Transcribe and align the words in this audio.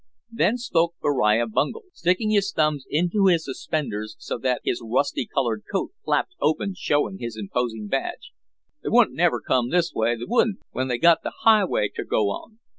Then 0.31 0.57
spoke 0.57 0.95
Beriah 0.99 1.45
Bungel, 1.45 1.83
sticking 1.93 2.31
his 2.31 2.51
thumbs 2.51 2.85
into 2.89 3.27
his 3.27 3.45
suspenders 3.45 4.15
so 4.17 4.39
that 4.39 4.61
his 4.63 4.81
rusty 4.83 5.27
colored 5.27 5.61
coat 5.71 5.91
flapped 6.03 6.33
open 6.41 6.73
showing 6.75 7.19
his 7.19 7.37
imposing 7.37 7.87
badge, 7.87 8.31
"They 8.81 8.89
wouldn' 8.89 9.13
never 9.13 9.39
come 9.39 9.69
this 9.69 9.93
way, 9.93 10.15
they 10.15 10.25
wouldn', 10.25 10.57
when 10.71 10.87
they 10.87 10.97
got 10.97 11.21
th' 11.21 11.31
highway 11.45 11.89
ter 11.95 12.03
go 12.03 12.29
on. 12.31 12.57